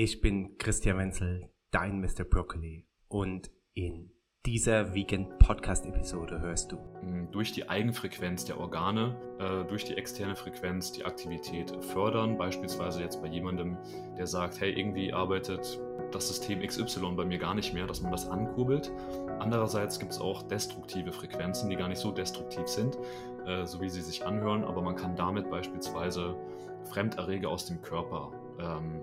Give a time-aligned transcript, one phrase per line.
[0.00, 2.22] Ich bin Christian Wenzel, dein Mr.
[2.22, 4.12] Broccoli und in
[4.46, 6.76] dieser Vegan Podcast Episode hörst du.
[7.02, 12.38] Mm, durch die Eigenfrequenz der Organe, äh, durch die externe Frequenz die Aktivität fördern.
[12.38, 13.76] Beispielsweise jetzt bei jemandem,
[14.16, 15.80] der sagt, hey, irgendwie arbeitet
[16.12, 18.92] das System XY bei mir gar nicht mehr, dass man das ankurbelt.
[19.40, 22.96] Andererseits gibt es auch destruktive Frequenzen, die gar nicht so destruktiv sind,
[23.48, 26.36] äh, so wie sie sich anhören, aber man kann damit beispielsweise
[26.84, 28.30] Fremderreger aus dem Körper
[28.60, 29.02] ähm,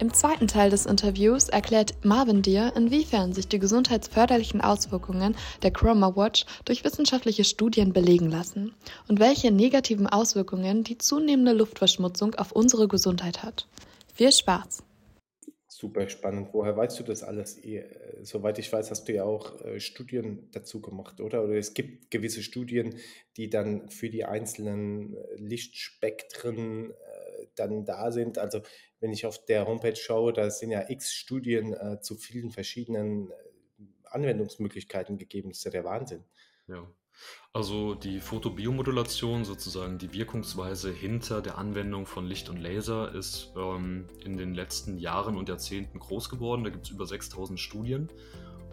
[0.00, 6.14] Im zweiten Teil des Interviews erklärt Marvin dir, inwiefern sich die gesundheitsförderlichen Auswirkungen der Chroma
[6.14, 8.72] Watch durch wissenschaftliche Studien belegen lassen
[9.08, 13.66] und welche negativen Auswirkungen die zunehmende Luftverschmutzung auf unsere Gesundheit hat.
[14.14, 14.84] Viel Spaß!
[15.66, 16.50] Super spannend.
[16.52, 17.60] Woher weißt du das alles?
[18.22, 21.44] Soweit ich weiß, hast du ja auch äh, Studien dazu gemacht, oder?
[21.44, 22.96] Oder es gibt gewisse Studien,
[23.36, 28.38] die dann für die einzelnen äh, Lichtspektren äh, dann da sind.
[28.38, 28.60] Also
[29.00, 33.30] wenn ich auf der Homepage schaue, da sind ja x Studien äh, zu vielen verschiedenen
[33.30, 33.34] äh,
[34.04, 35.50] Anwendungsmöglichkeiten gegeben.
[35.50, 36.24] Das ist ja der Wahnsinn.
[36.66, 36.86] Ja.
[37.52, 44.06] Also die Fotobiomodulation, sozusagen die Wirkungsweise hinter der Anwendung von Licht und Laser, ist ähm,
[44.24, 46.62] in den letzten Jahren und Jahrzehnten groß geworden.
[46.62, 48.08] Da gibt es über 6000 Studien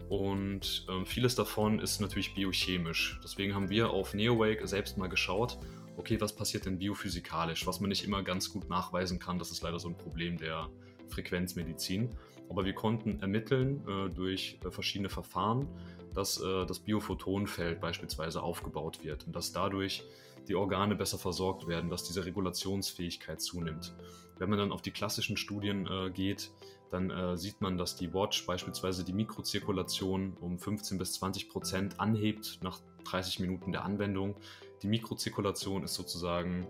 [0.08, 3.20] und ähm, vieles davon ist natürlich biochemisch.
[3.24, 5.58] Deswegen haben wir auf NeoWake selbst mal geschaut,
[5.96, 9.38] okay, was passiert denn biophysikalisch, was man nicht immer ganz gut nachweisen kann.
[9.38, 10.68] Das ist leider so ein Problem der
[11.08, 12.16] Frequenzmedizin.
[12.48, 15.68] Aber wir konnten ermitteln äh, durch äh, verschiedene Verfahren,
[16.14, 20.04] dass äh, das Biophotonenfeld beispielsweise aufgebaut wird und dass dadurch
[20.48, 23.94] die Organe besser versorgt werden, dass diese Regulationsfähigkeit zunimmt.
[24.38, 26.50] Wenn man dann auf die klassischen Studien äh, geht,
[26.90, 32.00] dann äh, sieht man, dass die Watch beispielsweise die Mikrozirkulation um 15 bis 20 Prozent
[32.00, 34.36] anhebt nach 30 Minuten der Anwendung.
[34.82, 36.66] Die Mikrozirkulation ist sozusagen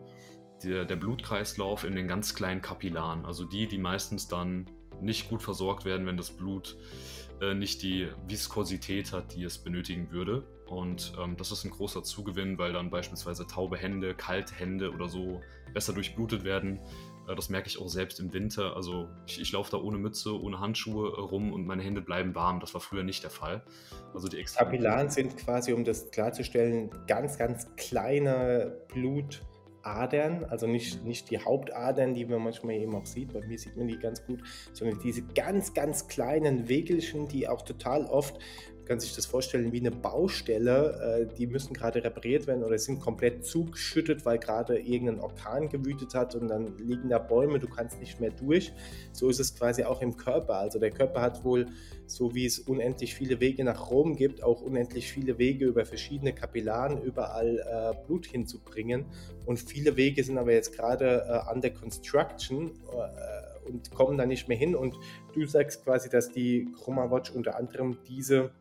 [0.62, 4.66] der, der Blutkreislauf in den ganz kleinen Kapillaren, also die, die meistens dann
[5.00, 6.76] nicht gut versorgt werden, wenn das Blut
[7.40, 10.46] äh, nicht die Viskosität hat, die es benötigen würde.
[10.66, 15.08] Und ähm, das ist ein großer Zugewinn, weil dann beispielsweise taube Hände, kalte Hände oder
[15.08, 15.42] so
[15.74, 16.80] besser durchblutet werden.
[17.34, 18.76] Das merke ich auch selbst im Winter.
[18.76, 22.34] Also ich, ich laufe da ohne Mütze, ohne Handschuhe äh, rum und meine Hände bleiben
[22.34, 22.60] warm.
[22.60, 23.64] Das war früher nicht der Fall.
[24.14, 29.42] Also die Kapillaren sind quasi, um das klarzustellen, ganz, ganz kleine Blut.
[29.86, 33.76] Adern, also nicht, nicht die Hauptadern, die man manchmal eben auch sieht, bei mir sieht
[33.76, 38.36] man die ganz gut, sondern diese ganz, ganz kleinen Wegelchen, die auch total oft
[38.86, 41.28] kann sich das vorstellen wie eine Baustelle.
[41.30, 46.14] Äh, die müssen gerade repariert werden oder sind komplett zugeschüttet, weil gerade irgendein Orkan gewütet
[46.14, 48.72] hat und dann liegen da Bäume, du kannst nicht mehr durch.
[49.12, 50.56] So ist es quasi auch im Körper.
[50.56, 51.66] Also der Körper hat wohl,
[52.06, 56.32] so wie es unendlich viele Wege nach Rom gibt, auch unendlich viele Wege über verschiedene
[56.32, 59.06] Kapillaren überall äh, Blut hinzubringen.
[59.44, 62.72] Und viele Wege sind aber jetzt gerade äh, under construction.
[63.66, 64.76] Und kommen da nicht mehr hin.
[64.76, 64.96] Und
[65.34, 68.52] du sagst quasi, dass die Chroma Watch unter anderem diese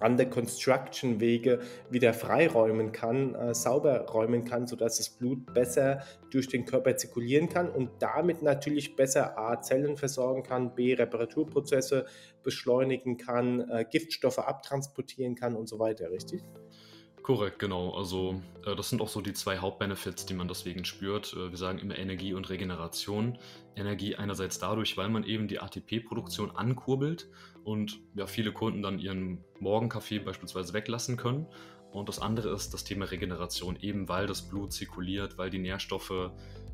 [0.00, 1.60] an der Construction Wege
[1.90, 7.48] wieder freiräumen kann, äh, sauber räumen kann, sodass das Blut besser durch den Körper zirkulieren
[7.48, 12.06] kann und damit natürlich besser A Zellen versorgen kann, B Reparaturprozesse
[12.42, 16.42] beschleunigen kann, äh, Giftstoffe abtransportieren kann und so weiter, richtig?
[17.22, 17.90] Korrekt, genau.
[17.94, 21.32] Also äh, das sind auch so die zwei Hauptbenefits, die man deswegen spürt.
[21.34, 23.38] Äh, wir sagen immer Energie und Regeneration.
[23.76, 27.28] Energie einerseits dadurch, weil man eben die ATP-Produktion ankurbelt
[27.64, 31.46] und ja, viele Kunden dann ihren Morgenkaffee beispielsweise weglassen können.
[31.92, 36.32] Und das andere ist das Thema Regeneration, eben weil das Blut zirkuliert, weil die Nährstoffe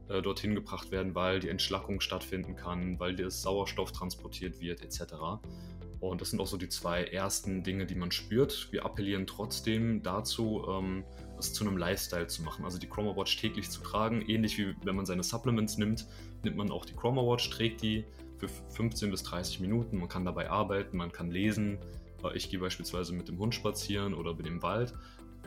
[0.08, 5.14] äh, dorthin gebracht werden, weil die Entschlackung stattfinden kann, weil der Sauerstoff transportiert wird, etc.
[6.00, 8.68] Und das sind auch so die zwei ersten Dinge, die man spürt.
[8.70, 11.04] Wir appellieren trotzdem dazu, ähm,
[11.38, 12.64] es zu einem Lifestyle zu machen.
[12.64, 14.22] Also die Chroma Watch täglich zu tragen.
[14.22, 16.06] Ähnlich wie wenn man seine Supplements nimmt,
[16.44, 18.04] nimmt man auch die Chroma Watch, trägt die
[18.38, 19.98] für 15 bis 30 Minuten.
[19.98, 21.78] Man kann dabei arbeiten, man kann lesen.
[22.22, 24.94] Äh, ich gehe beispielsweise mit dem Hund spazieren oder bin im Wald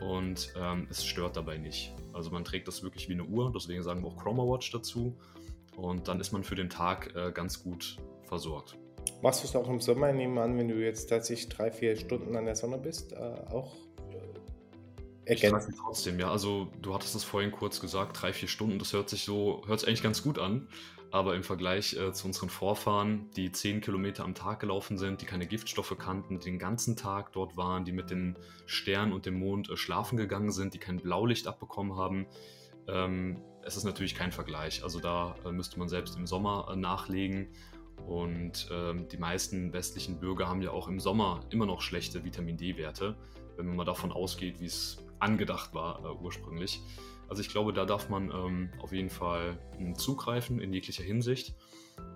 [0.00, 1.94] und ähm, es stört dabei nicht.
[2.12, 5.16] Also man trägt das wirklich wie eine Uhr, deswegen sagen wir auch Chroma Watch dazu.
[5.76, 8.76] Und dann ist man für den Tag äh, ganz gut versorgt.
[9.22, 10.10] Machst du es auch im Sommer?
[10.10, 13.16] Ich nehme an, wenn du jetzt tatsächlich drei, vier Stunden an der Sonne bist, äh,
[13.16, 13.76] auch
[15.24, 15.74] ergänzen.
[15.80, 16.30] trotzdem, ja.
[16.30, 19.80] Also du hattest es vorhin kurz gesagt, drei, vier Stunden, das hört sich so, hört
[19.80, 20.68] sich eigentlich ganz gut an.
[21.10, 25.26] Aber im Vergleich äh, zu unseren Vorfahren, die zehn Kilometer am Tag gelaufen sind, die
[25.26, 29.38] keine Giftstoffe kannten, die den ganzen Tag dort waren, die mit den Sternen und dem
[29.38, 32.26] Mond äh, schlafen gegangen sind, die kein Blaulicht abbekommen haben,
[32.88, 34.82] ähm, es ist natürlich kein Vergleich.
[34.82, 37.48] Also da äh, müsste man selbst im Sommer äh, nachlegen.
[38.06, 42.56] Und ähm, die meisten westlichen Bürger haben ja auch im Sommer immer noch schlechte Vitamin
[42.56, 43.16] D-Werte,
[43.56, 46.80] wenn man mal davon ausgeht, wie es angedacht war äh, ursprünglich.
[47.28, 51.54] Also ich glaube, da darf man ähm, auf jeden Fall hm, zugreifen in jeglicher Hinsicht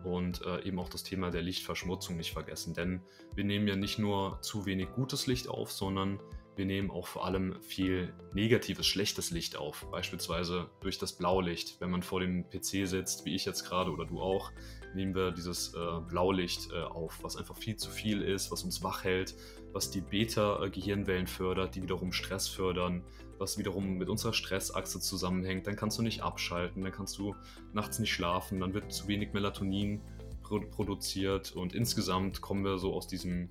[0.05, 2.75] und äh, eben auch das Thema der Lichtverschmutzung nicht vergessen.
[2.75, 3.01] Denn
[3.35, 6.21] wir nehmen ja nicht nur zu wenig gutes Licht auf, sondern
[6.57, 9.87] wir nehmen auch vor allem viel negatives, schlechtes Licht auf.
[9.91, 11.81] Beispielsweise durch das Blaulicht.
[11.81, 14.53] Wenn man vor dem PC sitzt, wie ich jetzt gerade oder du auch,
[14.97, 18.83] nehmen wir dieses äh, Blaulicht äh, auf, was einfach viel zu viel ist, was uns
[18.83, 19.35] wach hält,
[19.73, 23.05] was die Beta-Gehirnwellen fördert, die wiederum Stress fördern,
[23.39, 25.67] was wiederum mit unserer Stressachse zusammenhängt.
[25.67, 27.37] Dann kannst du nicht abschalten, dann kannst du
[27.73, 30.01] nachts nicht schlafen, dann wird zu wenig Melatonin
[30.43, 33.51] produziert und insgesamt kommen wir so aus diesem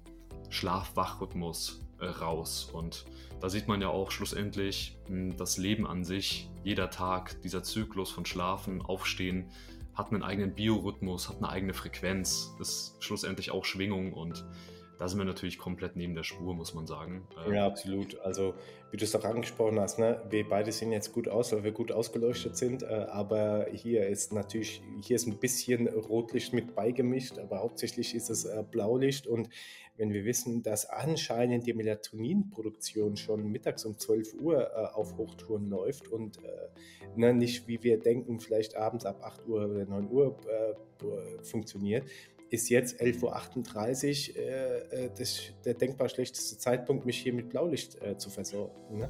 [0.50, 2.70] Schlaf-Wach-Rhythmus äh, raus.
[2.72, 3.06] Und
[3.40, 7.64] da sieht man ja auch schlussendlich mh, hm, das Leben an sich, jeder Tag, dieser
[7.64, 9.50] Zyklus von Schlafen, Aufstehen,
[9.96, 14.46] hat einen eigenen Biorhythmus, hat eine eigene Frequenz, ist schlussendlich auch Schwingung und
[14.98, 17.28] da sind wir natürlich komplett neben der Spur, muss man sagen.
[17.46, 18.18] Ähm, ja, absolut.
[18.22, 18.54] Also,
[18.92, 20.22] wie du es auch angesprochen hast, ne?
[20.30, 24.32] wir beide sehen jetzt gut aus, weil wir gut ausgeleuchtet sind, äh, aber hier ist
[24.32, 29.50] natürlich, hier ist ein bisschen Rotlicht mit beigemischt, aber hauptsächlich ist es äh, Blaulicht und
[29.98, 35.70] wenn wir wissen, dass anscheinend die Melatoninproduktion schon mittags um 12 Uhr äh, auf Hochtouren
[35.70, 36.68] läuft und äh,
[37.16, 42.04] ne, nicht wie wir denken, vielleicht abends ab 8 Uhr oder 9 Uhr äh, funktioniert,
[42.50, 48.02] ist jetzt 11.38 Uhr äh, äh, das, der denkbar schlechteste Zeitpunkt, mich hier mit Blaulicht
[48.02, 48.98] äh, zu versorgen.
[48.98, 49.10] Ne?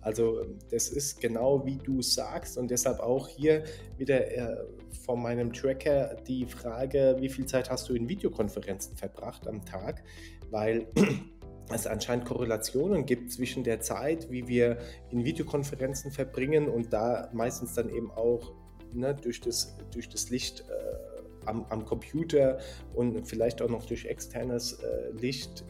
[0.00, 3.64] Also das ist genau wie du sagst und deshalb auch hier
[3.98, 4.64] wieder äh,
[5.06, 10.02] von meinem Tracker die Frage, wie viel Zeit hast du in Videokonferenzen verbracht am Tag,
[10.50, 10.88] weil
[11.72, 14.78] es anscheinend Korrelationen gibt zwischen der Zeit, wie wir
[15.10, 18.52] in Videokonferenzen verbringen und da meistens dann eben auch
[18.92, 22.58] ne, durch, das, durch das Licht äh, am, am Computer
[22.94, 25.64] und vielleicht auch noch durch externes äh, Licht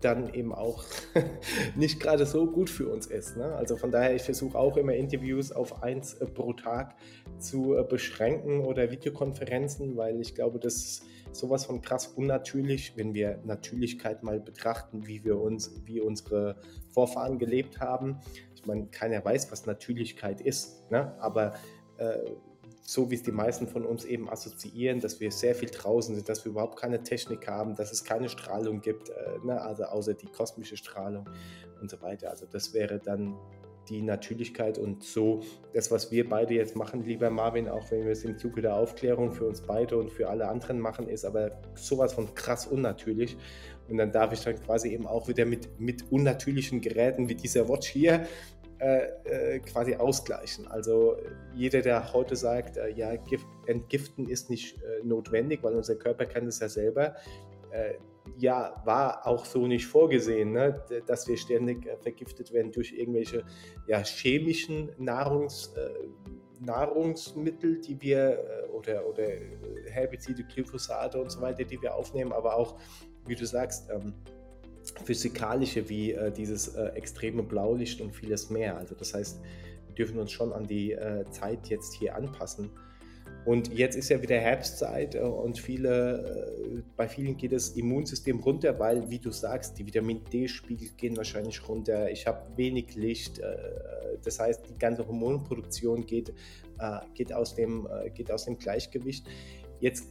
[0.00, 0.84] dann eben auch
[1.76, 3.36] nicht gerade so gut für uns ist.
[3.36, 3.54] Ne?
[3.54, 6.96] Also von daher, ich versuche auch immer Interviews auf eins äh, pro Tag
[7.40, 11.02] zu äh, beschränken oder Videokonferenzen, weil ich glaube, das ist
[11.32, 16.56] sowas von krass unnatürlich, wenn wir Natürlichkeit mal betrachten, wie wir uns, wie unsere
[16.90, 18.20] Vorfahren gelebt haben.
[18.54, 21.14] Ich meine, keiner weiß, was Natürlichkeit ist, ne?
[21.20, 21.54] aber
[21.98, 22.18] äh,
[22.82, 26.28] so wie es die meisten von uns eben assoziieren, dass wir sehr viel draußen sind,
[26.28, 30.14] dass wir überhaupt keine Technik haben, dass es keine Strahlung gibt, äh, ne, also außer
[30.14, 31.28] die kosmische Strahlung
[31.80, 32.30] und so weiter.
[32.30, 33.36] Also das wäre dann
[33.90, 35.40] die Natürlichkeit und so
[35.74, 38.76] das, was wir beide jetzt machen, lieber Marvin, auch wenn wir es im Zuge der
[38.76, 43.36] Aufklärung für uns beide und für alle anderen machen, ist aber sowas von krass unnatürlich.
[43.88, 47.68] Und dann darf ich dann quasi eben auch wieder mit, mit unnatürlichen Geräten wie dieser
[47.68, 48.24] Watch hier
[48.78, 50.66] äh, äh, quasi ausgleichen.
[50.68, 51.16] Also
[51.54, 56.24] jeder, der heute sagt, äh, ja, Gift, entgiften ist nicht äh, notwendig, weil unser Körper
[56.24, 57.14] kann es ja selber,
[57.72, 57.94] äh,
[58.36, 60.82] ja, war auch so nicht vorgesehen, ne?
[61.06, 63.44] dass wir ständig äh, vergiftet werden durch irgendwelche
[63.86, 65.74] ja, chemischen Nahrungs,
[66.60, 69.26] Nahrungsmittel, die wir oder, oder
[69.90, 72.78] Herbizide, Glyphosate und so weiter, die wir aufnehmen, aber auch,
[73.26, 74.14] wie du sagst, ähm,
[75.04, 78.76] physikalische wie äh, dieses äh, extreme Blaulicht und vieles mehr.
[78.76, 79.40] Also das heißt,
[79.86, 82.70] wir dürfen uns schon an die äh, Zeit jetzt hier anpassen.
[83.46, 88.40] Und jetzt ist ja wieder Herbstzeit äh, und viele, äh, bei vielen geht das Immunsystem
[88.40, 92.10] runter, weil, wie du sagst, die Vitamin D-Spiegel gehen wahrscheinlich runter.
[92.10, 93.56] Ich habe wenig Licht, äh,
[94.22, 96.34] das heißt, die ganze Hormonproduktion geht,
[97.14, 99.26] geht, aus dem, geht aus dem Gleichgewicht.
[99.80, 100.04] Jetzt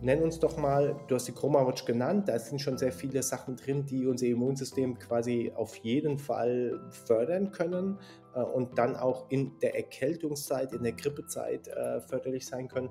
[0.00, 3.22] nenn uns doch mal, du hast die Chroma Watch genannt, da sind schon sehr viele
[3.22, 7.98] Sachen drin, die unser Immunsystem quasi auf jeden Fall fördern können
[8.42, 12.90] und dann auch in der Erkältungszeit, in der Grippezeit äh, förderlich sein können.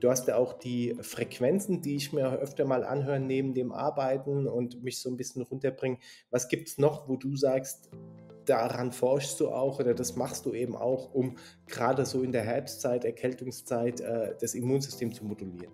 [0.00, 4.46] Du hast ja auch die Frequenzen, die ich mir öfter mal anhöre neben dem Arbeiten
[4.46, 5.98] und mich so ein bisschen runterbringen.
[6.30, 7.88] Was gibt es noch, wo du sagst,
[8.44, 12.42] daran forschst du auch oder das machst du eben auch, um gerade so in der
[12.42, 15.72] Herbstzeit, Erkältungszeit äh, das Immunsystem zu modulieren?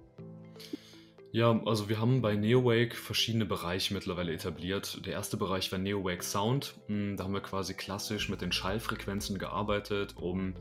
[1.35, 5.01] Ja, also wir haben bei NeoWake verschiedene Bereiche mittlerweile etabliert.
[5.07, 6.75] Der erste Bereich war NeoWake Sound.
[6.89, 10.53] Hm, da haben wir quasi klassisch mit den Schallfrequenzen gearbeitet, um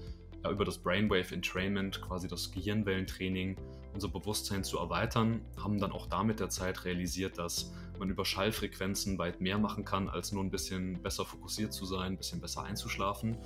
[0.41, 3.57] ja, über das Brainwave Entrainment quasi das Gehirnwellentraining
[3.93, 8.23] unser Bewusstsein zu erweitern, haben dann auch da mit der Zeit realisiert, dass man über
[8.23, 12.39] Schallfrequenzen weit mehr machen kann, als nur ein bisschen besser fokussiert zu sein, ein bisschen
[12.39, 13.37] besser einzuschlafen.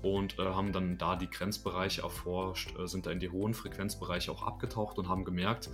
[0.00, 4.32] Und äh, haben dann da die Grenzbereiche erforscht, äh, sind da in die hohen Frequenzbereiche
[4.32, 5.68] auch abgetaucht und haben gemerkt,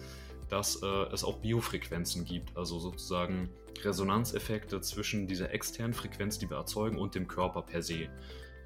[0.49, 3.49] dass äh, es auch Biofrequenzen gibt, also sozusagen
[3.83, 8.09] Resonanzeffekte zwischen dieser externen Frequenz, die wir erzeugen, und dem Körper per se.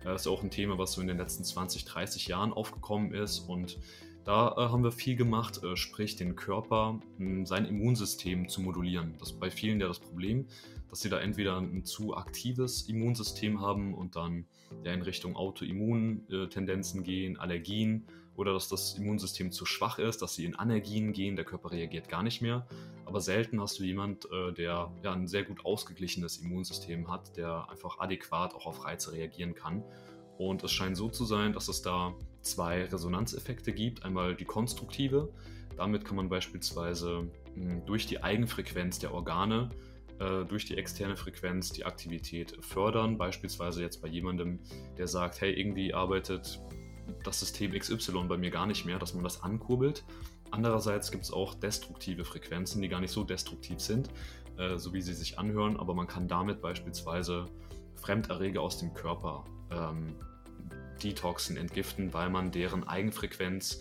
[0.04, 3.40] Das ist auch ein Thema, was so in den letzten 20, 30 Jahren aufgekommen ist
[3.40, 3.78] und
[4.24, 8.60] da äh, haben wir viel gemacht, äh, sprich den Körper, mh, hm, sein Immunsystem zu
[8.60, 9.14] modulieren.
[9.18, 10.46] Das ist bei vielen ja das Problem,
[10.90, 14.44] dass sie da entweder ein zu aktives Immunsystem haben und dann
[14.84, 18.04] ja in Richtung Autoimmuntendenzen gehen, Allergien
[18.36, 22.08] oder dass das Immunsystem zu schwach ist, dass sie in Anergien gehen, der Körper reagiert
[22.08, 22.66] gar nicht mehr.
[23.04, 27.68] Aber selten hast du jemand, äh, der ja ein sehr gut ausgeglichenes Immunsystem hat, der
[27.68, 29.82] einfach adäquat auch auf Reize reagieren kann.
[30.38, 34.04] Und es scheint so zu sein, dass es da zwei Resonanzeffekte gibt.
[34.04, 35.32] Einmal die konstruktive.
[35.76, 39.68] Damit kann man beispielsweise hm, durch die Eigenfrequenz der Organe,
[40.18, 43.18] äh, durch die externe Frequenz die Aktivität fördern.
[43.18, 44.60] Beispielsweise jetzt bei jemandem,
[44.96, 46.60] der sagt, hey, irgendwie arbeitet
[47.24, 50.04] das System XY bei mir gar nicht mehr, dass man das ankurbelt.
[50.50, 54.10] Andererseits gibt es auch destruktive Frequenzen, die gar nicht so destruktiv sind,
[54.58, 57.46] äh, so wie sie sich anhören, aber man kann damit beispielsweise
[57.94, 60.16] Fremderreger aus dem Körper ähm,
[61.02, 63.80] detoxen, entgiften, weil man deren Eigenfrequenz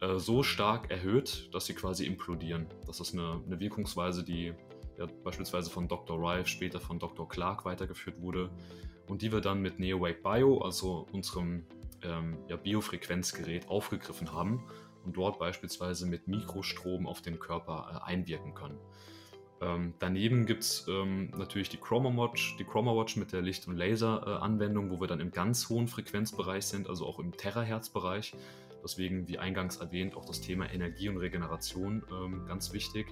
[0.00, 2.66] äh, so stark erhöht, dass sie quasi implodieren.
[2.86, 4.52] Das ist eine, eine Wirkungsweise, die
[4.98, 6.18] ja, beispielsweise von Dr.
[6.18, 7.28] Rife, später von Dr.
[7.28, 8.50] Clark weitergeführt wurde
[9.06, 11.64] und die wir dann mit NeoWake Bio, also unserem
[12.04, 14.64] ähm, ja, Biofrequenzgerät, aufgegriffen haben
[15.04, 18.78] und dort beispielsweise mit Mikrostrom auf den Körper äh, einwirken können.
[19.60, 23.68] Ähm, daneben gibt es ähm, natürlich die Chroma Watch, die Chroma Watch mit der Licht-
[23.68, 28.34] und Laser-Anwendung, wo wir dann im ganz hohen Frequenzbereich sind, also auch im Terahertz-Bereich.
[28.82, 33.06] Deswegen, wie eingangs erwähnt, auch das Thema Energie und Regeneration ähm, ganz wichtig.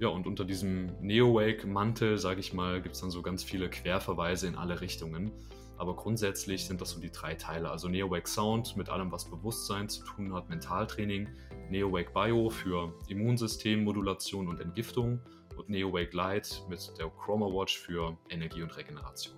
[0.00, 4.46] Ja, und unter diesem Neo-Wake-Mantel, sage ich mal, gibt es dann so ganz viele Querverweise
[4.46, 5.30] in alle Richtungen.
[5.80, 7.70] Aber grundsätzlich sind das so die drei Teile.
[7.70, 11.26] Also Neo-Wake Sound mit allem, was Bewusstsein zu tun hat, Mentaltraining,
[11.70, 15.20] Neo-Wake Bio für Immunsystemmodulation und Entgiftung
[15.56, 19.34] und NeoWake Lite mit der Chroma Watch für Energie und Regeneration.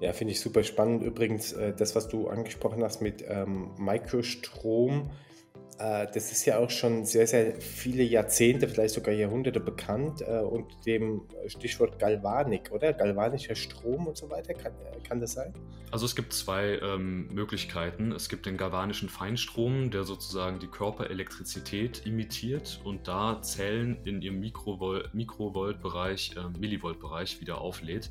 [0.00, 1.02] Ja, finde ich super spannend.
[1.02, 5.33] Übrigens, äh, das, was du angesprochen hast mit ähm, Mikrostrom, äh,
[5.78, 10.74] das ist ja auch schon sehr, sehr viele Jahrzehnte, vielleicht sogar Jahrhunderte bekannt äh, unter
[10.86, 12.92] dem Stichwort Galvanik, oder?
[12.92, 14.54] Galvanischer Strom und so weiter.
[14.54, 15.52] Kann, äh, kann das sein?
[15.90, 18.12] Also es gibt zwei ähm, Möglichkeiten.
[18.12, 24.40] Es gibt den galvanischen Feinstrom, der sozusagen die Körperelektrizität imitiert und da Zellen in ihrem
[24.40, 28.10] Mikrovol Mikrovoltbereich, äh, Millivoltbereich wieder auflädt.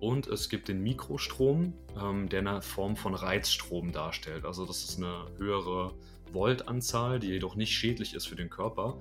[0.00, 4.44] Und es gibt den Mikrostrom, ähm, der eine Form von Reizstrom darstellt.
[4.44, 5.92] Also das ist eine höhere
[6.34, 8.98] Voltanzahl, die jedoch nicht schädlich ist für den Körper,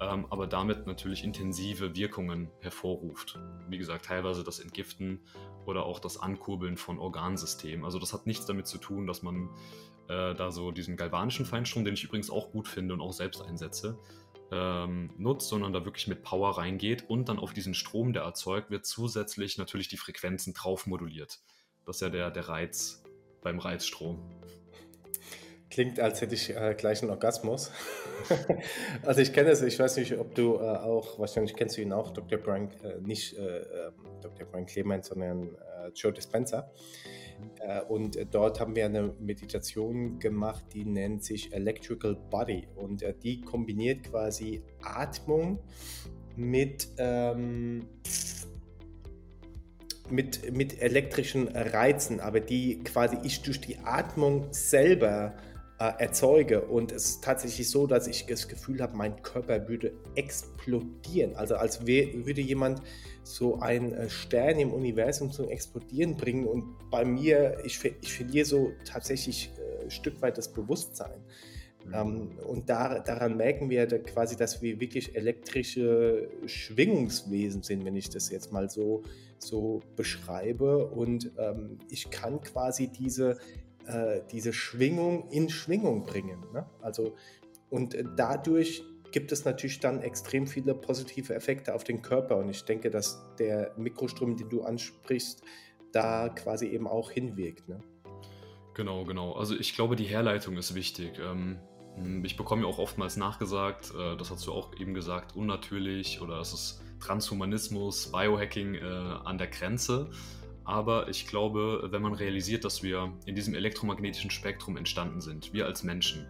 [0.00, 3.38] ähm, aber damit natürlich intensive Wirkungen hervorruft.
[3.68, 5.20] Wie gesagt, teilweise das Entgiften
[5.66, 7.84] oder auch das Ankurbeln von Organsystemen.
[7.84, 9.48] Also das hat nichts damit zu tun, dass man
[10.08, 13.42] äh, da so diesen galvanischen Feinstrom, den ich übrigens auch gut finde und auch selbst
[13.42, 13.98] einsetze,
[14.50, 18.70] ähm, nutzt, sondern da wirklich mit Power reingeht und dann auf diesen Strom, der erzeugt
[18.70, 21.40] wird, zusätzlich natürlich die Frequenzen drauf moduliert.
[21.86, 23.02] Das ist ja der, der Reiz
[23.42, 24.22] beim Reizstrom.
[25.70, 27.72] Klingt, als hätte ich äh, gleich einen Orgasmus.
[29.02, 31.92] also ich kenne es, ich weiß nicht, ob du äh, auch, wahrscheinlich kennst du ihn
[31.92, 32.38] auch, Dr.
[32.38, 34.46] Brian, äh, nicht äh, ähm, Dr.
[34.46, 36.70] Brian Clement, sondern äh, Joe Dispenza.
[37.60, 42.68] Äh, und dort haben wir eine Meditation gemacht, die nennt sich Electrical Body.
[42.76, 45.58] Und die kombiniert quasi Atmung
[46.36, 46.88] mit...
[46.98, 47.88] Ähm,
[50.10, 55.34] mit, mit elektrischen Reizen, aber die quasi ich durch die Atmung selber
[55.90, 56.62] erzeuge.
[56.62, 61.34] Und es ist tatsächlich so, dass ich das Gefühl habe, mein Körper würde explodieren.
[61.36, 62.82] Also als würde jemand
[63.22, 66.46] so einen äh, Stern im Universum zum Explodieren bringen.
[66.46, 71.20] Und bei mir, ich, ich verliere so tatsächlich äh, ein Stück weit das Bewusstsein.
[71.86, 71.94] Mhm.
[71.94, 78.10] Ähm, und da, daran merken wir quasi, dass wir wirklich elektrische Schwingungswesen sind, wenn ich
[78.10, 79.02] das jetzt mal so,
[79.38, 80.86] so beschreibe.
[80.86, 83.38] Und ähm, ich kann quasi diese
[83.86, 86.44] äh, diese Schwingung in Schwingung bringen.
[86.52, 86.66] Ne?
[86.80, 87.14] Also,
[87.70, 92.36] und dadurch gibt es natürlich dann extrem viele positive Effekte auf den Körper.
[92.36, 95.42] Und ich denke, dass der Mikrostrom, den du ansprichst,
[95.92, 97.68] da quasi eben auch hinwirkt.
[97.68, 97.78] Ne?
[98.74, 99.32] Genau, genau.
[99.32, 101.20] Also ich glaube, die Herleitung ist wichtig.
[101.20, 101.58] Ähm,
[102.24, 106.40] ich bekomme ja auch oftmals nachgesagt, äh, das hast du auch eben gesagt, unnatürlich oder
[106.40, 110.10] es ist Transhumanismus, Biohacking äh, an der Grenze.
[110.64, 115.66] Aber ich glaube, wenn man realisiert, dass wir in diesem elektromagnetischen Spektrum entstanden sind, wir
[115.66, 116.26] als Menschen,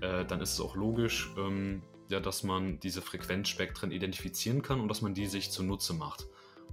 [0.00, 4.88] äh, dann ist es auch logisch, ähm, ja, dass man diese Frequenzspektren identifizieren kann und
[4.88, 6.26] dass man die sich zunutze macht.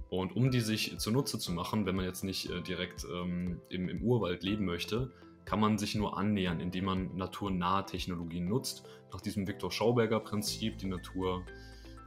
[0.08, 3.88] Und um die sich zunutze zu machen, wenn man jetzt nicht äh, direkt ähm, im,
[3.88, 5.12] im, Urwald leben möchte,
[5.44, 10.78] kann man sich nur annähern, indem man naturnahe Technologien nutzt, nach diesem Viktor Schauberger Prinzip,
[10.78, 11.44] die Natur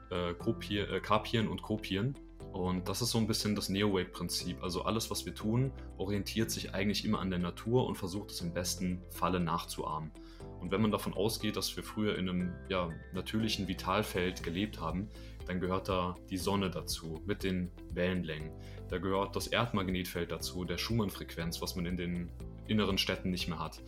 [0.09, 2.15] äh, kopier, äh, kapieren und kopieren.
[2.51, 4.63] Und das ist so ein bisschen das Neo-Wake-Prinzip.
[4.63, 8.41] Also alles, was wir tun, orientiert sich eigentlich immer an der Natur und versucht es
[8.41, 10.11] im besten Falle nachzuahmen.
[10.59, 15.09] Und wenn man davon ausgeht, dass wir früher in einem ja, natürlichen Vitalfeld gelebt haben,
[15.45, 18.51] dann gehört da die Sonne dazu mit den Wellenlängen.
[18.89, 22.31] Da gehört das Erdmagnetfeld dazu, der Schumann-Frequenz, was man in den
[22.67, 23.81] inneren Städten nicht mehr hat.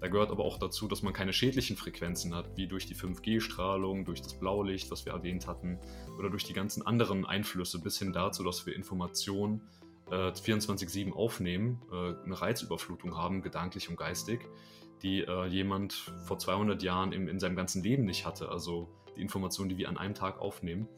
[0.00, 4.04] Da gehört aber auch dazu, dass man keine schädlichen Frequenzen hat, wie durch die 5G-Strahlung,
[4.04, 5.78] durch das Blaulicht, was wir erwähnt hatten,
[6.18, 9.62] oder durch die ganzen anderen Einflüsse, bis hin dazu, dass wir Informationen
[10.10, 14.40] äh, 24-7 aufnehmen, äh, eine Reizüberflutung haben, gedanklich und geistig,
[15.02, 15.92] die äh, jemand
[16.26, 18.48] vor 200 Jahren im, in seinem ganzen Leben nicht hatte.
[18.48, 20.88] Also die Informationen, die wir an einem Tag aufnehmen,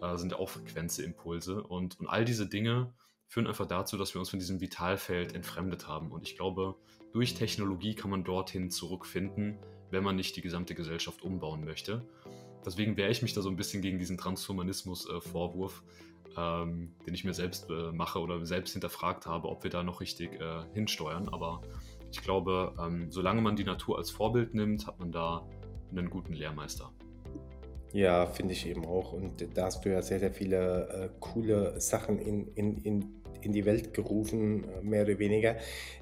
[0.00, 1.62] äh, sind auch Frequenzimpulse.
[1.62, 2.92] Und, und all diese Dinge
[3.26, 6.12] führen einfach dazu, dass wir uns von diesem Vitalfeld entfremdet haben.
[6.12, 6.76] Und ich glaube,
[7.14, 9.56] durch Technologie kann man dorthin zurückfinden,
[9.90, 12.02] wenn man nicht die gesamte Gesellschaft umbauen möchte.
[12.66, 15.84] Deswegen wehre ich mich da so ein bisschen gegen diesen Transhumanismus-Vorwurf,
[16.36, 20.00] ähm, den ich mir selbst äh, mache oder selbst hinterfragt habe, ob wir da noch
[20.00, 21.28] richtig äh, hinsteuern.
[21.28, 21.62] Aber
[22.10, 25.46] ich glaube, ähm, solange man die Natur als Vorbild nimmt, hat man da
[25.92, 26.90] einen guten Lehrmeister.
[27.92, 29.12] Ja, finde ich eben auch.
[29.12, 33.52] Und da hast du ja sehr, sehr viele äh, coole Sachen in, in, in in
[33.52, 35.56] die Welt gerufen, äh, mehr oder weniger.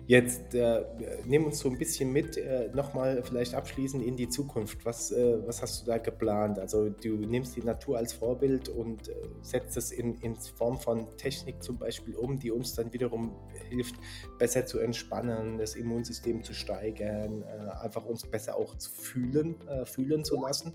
[0.06, 0.84] Jetzt äh,
[1.26, 4.84] nimm uns so ein bisschen mit, äh, nochmal vielleicht abschließend in die Zukunft.
[4.84, 6.58] Was, äh, was hast du da geplant?
[6.58, 11.16] Also du nimmst die Natur als Vorbild und äh, setzt es in, in Form von
[11.18, 13.36] Technik zum Beispiel um, die uns dann wiederum
[13.68, 13.94] hilft,
[14.38, 20.24] besser zu entspannen, das Immunsystem zu steigern, äh, einfach uns besser auch zu fühlen, fühlen
[20.24, 20.72] zu lassen.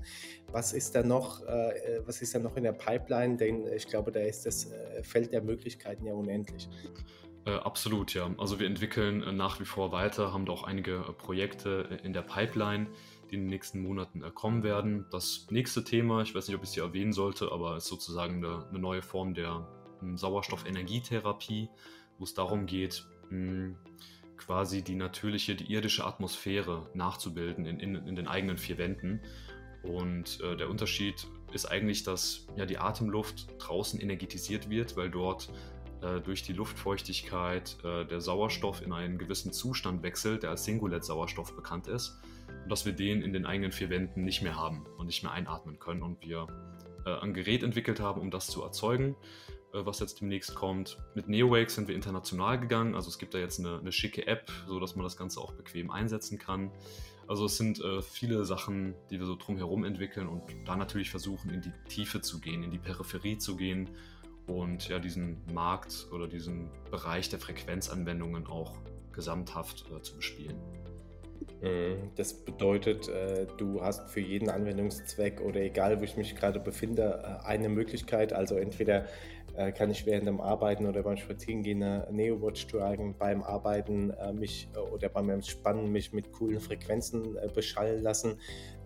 [0.52, 1.42] Was ist da noch,
[2.06, 3.38] was ist da noch in der Pipeline?
[3.38, 4.70] Denn ich glaube, da ist das
[5.04, 6.70] Feld der Möglichkeiten ja unendlich.
[7.48, 8.30] Äh, absolut, ja.
[8.38, 12.06] Also wir entwickeln äh, nach wie vor weiter, haben da auch einige äh, Projekte äh,
[12.06, 12.88] in der Pipeline,
[13.32, 15.06] die in den nächsten Monaten äh, kommen werden.
[15.12, 18.44] Das nächste Thema, ich weiß nicht, ob ich es hier erwähnen sollte, aber ist sozusagen
[18.44, 19.66] eine, eine neue Form der
[20.02, 21.70] hm, Sauerstoffenergietherapie,
[22.18, 23.76] wo es darum geht, mh, hm,
[24.36, 29.22] quasi die natürliche, die irdische Atmosphäre nachzubilden in, in, in den eigenen vier Wänden.
[29.84, 35.50] Und der Unterschied ist eigentlich, dass ja, die Atemluft draußen energetisiert wird, weil dort
[36.02, 41.56] äh, durch die Luftfeuchtigkeit äh, der Sauerstoff in einen gewissen Zustand wechselt, der als Singulett-Sauerstoff
[41.56, 42.20] bekannt ist,
[42.64, 45.32] und dass wir den in den eigenen vier Wänden nicht mehr haben und nicht mehr
[45.32, 46.04] einatmen können.
[46.04, 46.48] Und wir
[47.06, 49.16] äh, ein Gerät entwickelt haben, um das zu erzeugen,
[49.74, 51.00] äh, was jetzt demnächst kommt.
[51.16, 54.52] Mit NeoWake sind wir international gegangen, also es gibt da jetzt eine, eine schicke App,
[54.68, 56.72] sodass man das Ganze auch bequem einsetzen kann.
[57.28, 61.62] Also es sind viele Sachen, die wir so drumherum entwickeln und da natürlich versuchen, in
[61.62, 63.90] die Tiefe zu gehen, in die Peripherie zu gehen
[64.48, 68.74] und ja, diesen Markt oder diesen Bereich der Frequenzanwendungen auch
[69.12, 70.58] gesamthaft äh, zu bespielen.
[71.62, 72.12] Mhm.
[72.16, 77.40] Das bedeutet, äh, du hast für jeden Anwendungszweck oder egal, wo ich mich gerade befinde,
[77.44, 78.34] äh, eine Möglichkeit.
[78.34, 79.06] Also entweder
[79.58, 84.70] äh, kann ich während dem Arbeiten oder beim Spazierengehen eine Neo-Watch tragen, beim Arbeiten mich
[84.94, 88.40] oder beim Entspannen mich mit coolen Frequenzen beschallen lassen.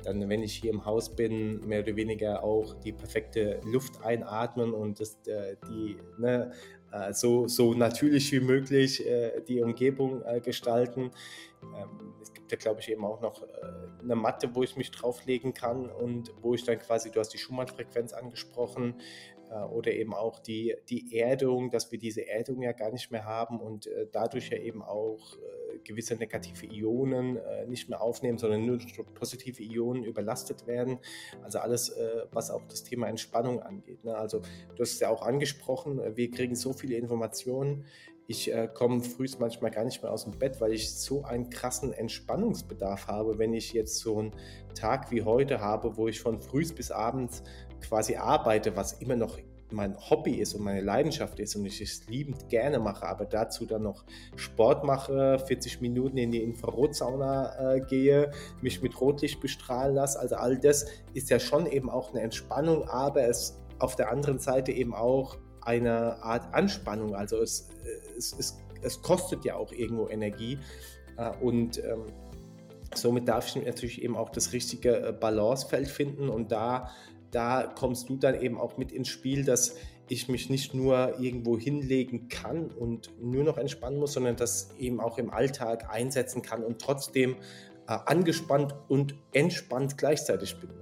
[0.04, 4.74] Dann, wenn ich hier im Haus bin, mehr oder weniger auch die perfekte Luft einatmen
[4.74, 6.52] und das, die ne,
[7.12, 9.04] so, so natürlich wie möglich
[9.48, 11.12] die Umgebung gestalten.
[11.64, 13.48] Ähm, es gibt ja, glaube ich, eben auch noch äh,
[14.02, 17.38] eine Matte, wo ich mich drauflegen kann und wo ich dann quasi, du hast die
[17.38, 18.96] Schumann-Frequenz angesprochen,
[19.50, 23.26] äh, oder eben auch die, die Erdung, dass wir diese Erdung ja gar nicht mehr
[23.26, 25.38] haben und äh, dadurch ja eben auch
[25.84, 28.78] gewisse negative Ionen nicht mehr aufnehmen, sondern nur
[29.16, 31.00] positive Ionen überlastet werden.
[31.42, 31.96] Also alles,
[32.32, 34.04] was auch das Thema Entspannung angeht.
[34.04, 34.16] Ne?
[34.16, 34.42] Also
[34.76, 37.86] du hast es ja auch angesprochen, wir kriegen so viele Informationen
[38.32, 41.50] ich äh, komme frühst manchmal gar nicht mehr aus dem Bett, weil ich so einen
[41.50, 44.32] krassen Entspannungsbedarf habe, wenn ich jetzt so einen
[44.74, 47.44] Tag wie heute habe, wo ich von frühst bis abends
[47.82, 49.38] quasi arbeite, was immer noch
[49.74, 53.66] mein Hobby ist und meine Leidenschaft ist und ich es liebend gerne mache, aber dazu
[53.66, 54.04] dann noch
[54.36, 60.20] Sport mache, 40 Minuten in die Infrarotsauna äh, gehe, mich mit Rotlicht bestrahlen lasse.
[60.20, 64.40] Also all das ist ja schon eben auch eine Entspannung, aber es auf der anderen
[64.40, 67.16] Seite eben auch eine Art Anspannung.
[67.16, 67.70] Also es,
[68.18, 70.58] es, es, es kostet ja auch irgendwo Energie
[71.18, 72.06] äh, und ähm,
[72.96, 76.92] somit darf ich natürlich eben auch das richtige äh, Balancefeld finden und da,
[77.32, 79.76] da kommst du dann eben auch mit ins Spiel, dass
[80.10, 85.00] ich mich nicht nur irgendwo hinlegen kann und nur noch entspannen muss, sondern das eben
[85.00, 87.38] auch im Alltag einsetzen kann und trotzdem
[87.88, 90.81] äh, angespannt und entspannt gleichzeitig bin.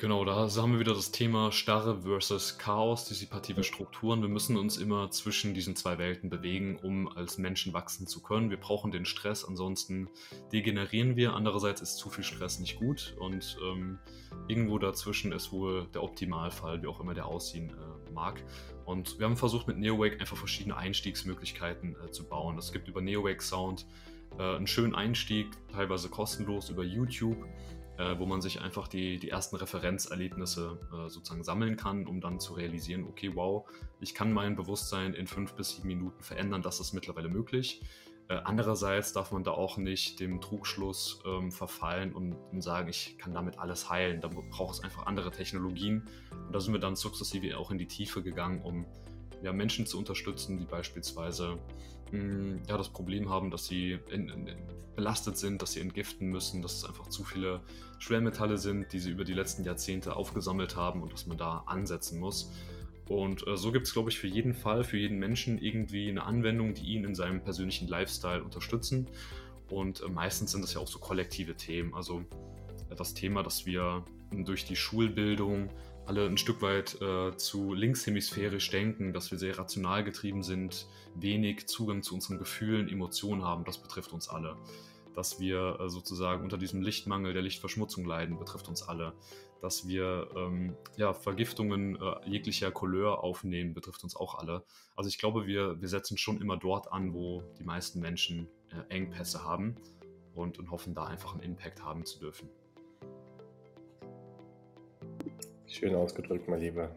[0.00, 4.22] Genau, da haben wir wieder das Thema Starre versus Chaos, dissipative Strukturen.
[4.22, 8.48] Wir müssen uns immer zwischen diesen zwei Welten bewegen, um als Menschen wachsen zu können.
[8.48, 10.08] Wir brauchen den Stress, ansonsten
[10.54, 11.34] degenerieren wir.
[11.34, 13.98] Andererseits ist zu viel Stress nicht gut und ähm,
[14.48, 18.42] irgendwo dazwischen ist wohl der Optimalfall, wie auch immer der aussehen äh, mag.
[18.86, 22.56] Und wir haben versucht mit NeoWake einfach verschiedene Einstiegsmöglichkeiten äh, zu bauen.
[22.56, 23.84] Es gibt über NeoWake Sound
[24.38, 27.46] äh, einen schönen Einstieg, teilweise kostenlos über YouTube
[28.00, 32.40] äh, wo man sich einfach die, die ersten Referenzerlebnisse äh, sozusagen sammeln kann, um dann
[32.40, 33.68] zu realisieren, okay, wow,
[34.00, 37.82] ich kann mein Bewusstsein in fünf bis sieben Minuten verändern, das ist mittlerweile möglich.
[38.28, 43.18] Äh, andererseits darf man da auch nicht dem Trugschluss ähm, verfallen und, und, sagen, ich
[43.18, 44.22] kann damit alles heilen.
[44.22, 46.08] Da braucht es einfach andere Technologien.
[46.46, 48.86] Und da sind wir dann sukzessive auch in die Tiefe gegangen, um
[49.42, 51.58] ja, Menschen zu unterstützen, die beispielsweise
[52.12, 54.48] mh, ja, das Problem haben, dass sie in, in,
[54.96, 57.60] belastet sind, dass sie entgiften müssen, dass es einfach zu viele
[57.98, 62.18] Schwermetalle sind, die sie über die letzten Jahrzehnte aufgesammelt haben und dass man da ansetzen
[62.18, 62.50] muss.
[63.08, 66.24] Und äh, so gibt es, glaube ich, für jeden Fall, für jeden Menschen irgendwie eine
[66.24, 69.08] Anwendung, die ihn in seinem persönlichen Lifestyle unterstützen.
[69.68, 71.92] Und äh, meistens sind das ja auch so kollektive Themen.
[71.94, 72.20] Also
[72.88, 75.70] äh, das Thema, dass wir durch die Schulbildung
[76.06, 81.66] alle ein Stück weit äh, zu linkshemisphärisch denken, dass wir sehr rational getrieben sind, wenig
[81.66, 84.56] Zugang zu unseren Gefühlen, Emotionen haben, das betrifft uns alle.
[85.14, 89.12] Dass wir äh, sozusagen unter diesem Lichtmangel der Lichtverschmutzung leiden, betrifft uns alle.
[89.60, 94.64] Dass wir ähm, ja, Vergiftungen äh, jeglicher Couleur aufnehmen, betrifft uns auch alle.
[94.96, 98.94] Also ich glaube, wir, wir setzen schon immer dort an, wo die meisten Menschen äh,
[98.94, 99.76] Engpässe haben
[100.34, 102.48] und, und hoffen da einfach einen Impact haben zu dürfen.
[105.70, 106.90] Schön ausgedrückt, mein Lieber.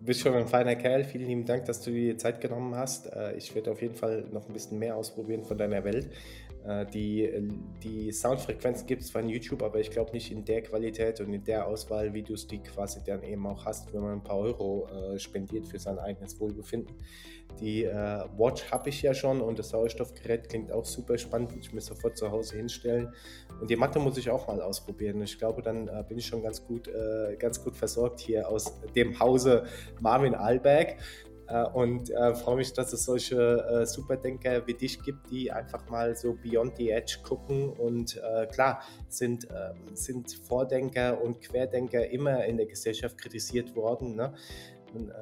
[0.00, 1.04] Du bist schon ein feiner Kerl.
[1.04, 3.06] Vielen lieben Dank, dass du dir Zeit genommen hast.
[3.12, 6.10] Äh, ich werde auf jeden Fall noch ein bisschen mehr ausprobieren von deiner Welt.
[6.68, 7.32] Äh, die,
[7.82, 11.42] die Soundfrequenzen gibt es in YouTube, aber ich glaube nicht in der Qualität und in
[11.42, 14.38] der Auswahl, wie du es die quasi dann eben auch hast, wenn man ein paar
[14.38, 16.94] Euro äh, spendiert für sein eigenes Wohlbefinden.
[17.60, 21.72] Die äh, Watch habe ich ja schon und das Sauerstoffgerät klingt auch super spannend, ich
[21.72, 23.14] mir sofort zu Hause hinstellen.
[23.60, 25.22] Und die Matte muss ich auch mal ausprobieren.
[25.22, 28.78] Ich glaube, dann äh, bin ich schon ganz gut, äh, ganz gut versorgt hier aus
[28.94, 29.64] dem Hause
[30.00, 30.98] Marvin Alberg.
[31.48, 35.88] Äh, und äh, freue mich, dass es solche äh, Superdenker wie dich gibt, die einfach
[35.88, 37.70] mal so beyond the edge gucken.
[37.72, 44.14] Und äh, klar, sind, ähm, sind Vordenker und Querdenker immer in der Gesellschaft kritisiert worden.
[44.14, 44.34] Ne?
[44.94, 45.12] Und,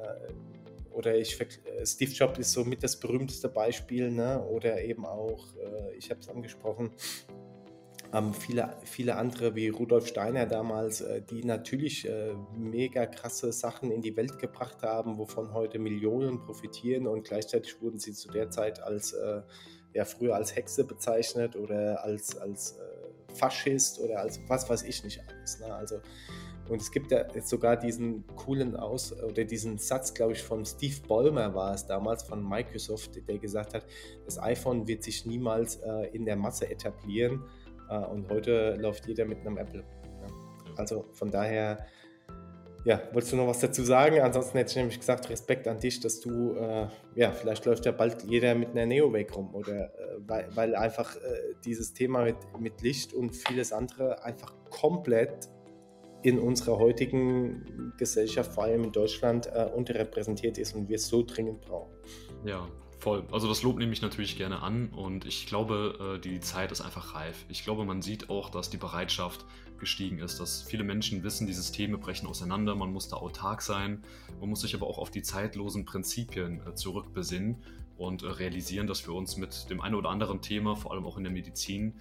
[0.97, 4.43] oder ich äh, Steve Jobs ist so mit das berühmteste Beispiel, ne?
[4.43, 6.91] oder eben auch, äh, ich habe es angesprochen,
[8.13, 13.91] ähm, viele, viele andere wie Rudolf Steiner damals, äh, die natürlich äh, mega krasse Sachen
[13.91, 18.49] in die Welt gebracht haben, wovon heute Millionen profitieren und gleichzeitig wurden sie zu der
[18.49, 19.41] Zeit als äh,
[19.93, 25.03] ja früher als Hexe bezeichnet oder als, als äh, Faschist oder als was weiß ich
[25.03, 25.59] nicht alles.
[25.59, 25.73] Ne?
[25.73, 25.99] Also
[26.69, 30.65] und es gibt ja jetzt sogar diesen coolen Aus oder diesen Satz, glaube ich, von
[30.65, 33.85] Steve Ballmer war es damals von Microsoft, der gesagt hat,
[34.25, 37.43] das iPhone wird sich niemals äh, in der Masse etablieren
[37.95, 39.83] und heute läuft jeder mit einem Apple.
[40.75, 41.85] Also von daher,
[42.85, 44.19] ja, wolltest du noch was dazu sagen?
[44.21, 47.91] Ansonsten hätte ich nämlich gesagt, Respekt an dich, dass du, äh, ja, vielleicht läuft ja
[47.91, 51.19] bald jeder mit einer Neowake rum oder äh, weil, weil einfach äh,
[51.65, 55.49] dieses Thema mit, mit Licht und vieles andere einfach komplett
[56.23, 61.23] in unserer heutigen Gesellschaft, vor allem in Deutschland, äh, unterrepräsentiert ist und wir es so
[61.23, 61.93] dringend brauchen.
[62.43, 62.67] Ja,
[62.99, 63.23] voll.
[63.31, 66.81] Also das Lob nehme ich natürlich gerne an und ich glaube, äh, die Zeit ist
[66.81, 67.45] einfach reif.
[67.49, 69.45] Ich glaube, man sieht auch, dass die Bereitschaft
[69.79, 74.03] gestiegen ist, dass viele Menschen wissen, die Systeme brechen auseinander, man muss da autark sein,
[74.39, 77.57] man muss sich aber auch auf die zeitlosen Prinzipien äh, zurückbesinnen
[77.97, 81.17] und äh, realisieren, dass wir uns mit dem einen oder anderen Thema, vor allem auch
[81.17, 81.99] in der Medizin,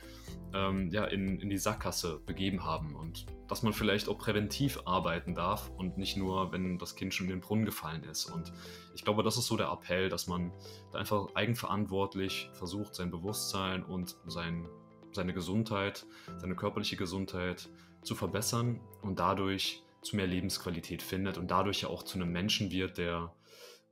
[0.54, 5.35] ähm, ja, in, in die Sackgasse begeben haben und dass man vielleicht auch präventiv arbeiten
[5.35, 8.26] darf und nicht nur, wenn das Kind schon in den Brunnen gefallen ist.
[8.26, 8.52] Und
[8.94, 10.52] ich glaube, das ist so der Appell, dass man
[10.92, 14.68] da einfach eigenverantwortlich versucht, sein Bewusstsein und sein,
[15.12, 16.06] seine Gesundheit,
[16.38, 17.68] seine körperliche Gesundheit
[18.02, 22.70] zu verbessern und dadurch zu mehr Lebensqualität findet und dadurch ja auch zu einem Menschen
[22.70, 23.32] wird, der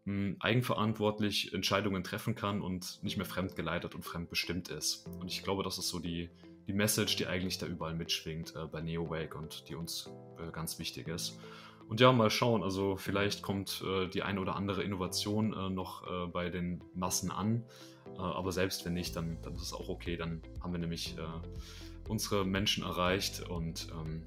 [0.07, 5.07] eigenverantwortlich Entscheidungen treffen kann und nicht mehr fremdgeleitet und fremdbestimmt ist.
[5.19, 6.29] Und ich glaube, das ist so die,
[6.67, 10.79] die Message, die eigentlich da überall mitschwingt äh, bei NeoWake und die uns äh, ganz
[10.79, 11.39] wichtig ist.
[11.89, 16.07] Und ja, mal schauen, also vielleicht kommt äh, die eine oder andere Innovation äh, noch
[16.07, 17.65] äh, bei den Massen an,
[18.17, 21.17] äh, aber selbst wenn nicht, dann, dann ist es auch okay, dann haben wir nämlich
[22.09, 24.27] unsere Menschen erreicht und ähm,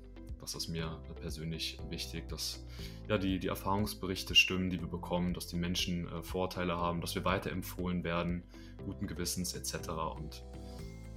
[0.53, 2.65] das ist mir persönlich wichtig, dass
[3.09, 7.15] ja, die, die Erfahrungsberichte stimmen, die wir bekommen, dass die Menschen äh, Vorteile haben, dass
[7.15, 8.43] wir weiterempfohlen werden,
[8.85, 9.89] guten Gewissens etc.
[10.17, 10.43] Und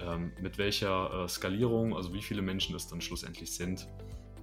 [0.02, 3.86] Ähm, mit welcher äh, Skalierung, also wie viele Menschen es dann schlussendlich sind,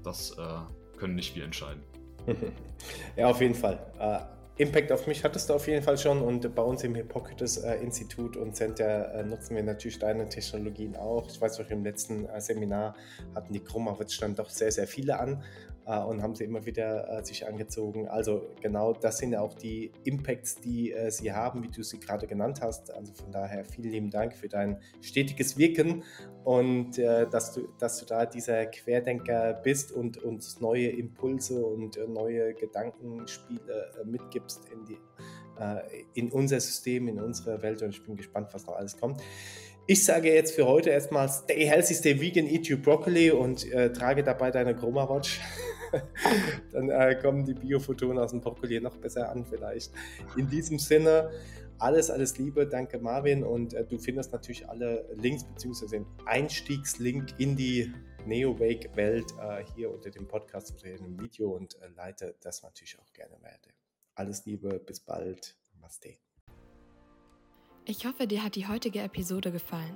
[0.03, 1.83] das äh, können nicht wir entscheiden.
[3.15, 3.79] Ja, auf jeden Fall.
[4.59, 7.77] Impact auf mich hattest du auf jeden Fall schon und bei uns im Hippokrates äh,
[8.37, 11.29] und Center äh, nutzen wir natürlich deine Technologien auch.
[11.29, 12.95] Ich weiß auch, im letzten äh, Seminar
[13.35, 15.43] hatten die Chromawitz dann doch sehr, sehr viele an
[15.87, 18.07] äh, und haben sie immer wieder äh, sich angezogen.
[18.07, 22.27] Also genau das sind auch die Impacts, die äh, sie haben, wie du sie gerade
[22.27, 22.93] genannt hast.
[22.93, 26.03] Also von daher vielen lieben Dank für dein stetiges Wirken
[26.43, 31.97] und äh, dass, du, dass du da dieser Querdenker bist und uns neue Impulse und
[31.97, 34.97] äh, neue Gedankenspiele äh, mitgibst in, die,
[36.13, 39.21] in unser System, in unsere Welt und ich bin gespannt, was noch alles kommt.
[39.89, 43.91] Ich sage jetzt für heute erstmal Stay healthy, stay vegan, eat your broccoli und äh,
[43.93, 45.39] trage dabei deine Chroma Watch.
[46.71, 49.91] Dann äh, kommen die Biophotonen aus dem Brokkoli noch besser an vielleicht.
[50.35, 51.31] In diesem Sinne,
[51.79, 55.87] alles, alles Liebe, danke Marvin und äh, du findest natürlich alle Links bzw.
[55.87, 57.93] den Einstiegslink in die
[58.25, 62.99] Neo-Wake-Welt äh, hier unter dem Podcast oder in dem Video und äh, leite das natürlich
[62.99, 63.71] auch gerne weiter.
[64.15, 66.17] Alles Liebe, bis bald, Namaste.
[67.85, 69.95] Ich hoffe, dir hat die heutige Episode gefallen.